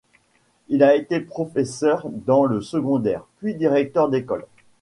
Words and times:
Il 0.67 0.81
a 0.81 0.95
été 0.95 1.19
professeur 1.19 2.07
dans 2.09 2.45
le 2.45 2.59
secondaire, 2.59 3.27
puis 3.37 3.53
directeur 3.53 4.09
d'école. 4.09 4.47